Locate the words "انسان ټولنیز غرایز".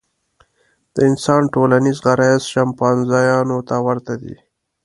1.09-2.41